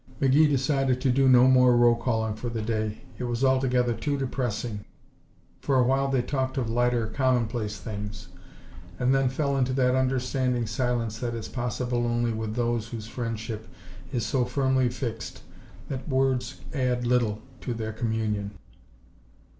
McGee 0.19 0.49
decided 0.49 0.99
to 1.01 1.11
do 1.11 1.29
no 1.29 1.45
more 1.47 1.77
roll 1.77 1.93
calling 1.95 2.33
for 2.33 2.49
the 2.49 2.63
day. 2.63 3.03
It 3.19 3.25
was 3.25 3.43
altogether 3.43 3.93
too 3.93 4.17
depressing. 4.17 4.83
For 5.59 5.75
a 5.75 5.83
while 5.83 6.07
they 6.07 6.23
talked 6.23 6.57
of 6.57 6.71
lighter, 6.71 7.05
commonplace 7.05 7.77
things 7.79 8.29
and 8.97 9.13
then 9.13 9.29
fell 9.29 9.55
into 9.55 9.73
that 9.73 9.93
understanding 9.93 10.65
silence 10.65 11.19
that 11.19 11.35
is 11.35 11.47
possible 11.47 12.07
only 12.07 12.33
with 12.33 12.55
those 12.55 12.87
whose 12.87 13.05
friendship 13.05 13.67
is 14.11 14.25
so 14.25 14.43
firmly 14.43 14.89
fixed 14.89 15.43
that 15.87 16.09
words 16.09 16.61
add 16.73 17.05
little 17.05 17.43
to 17.59 17.75
their 17.75 17.93
communion. 17.93 18.57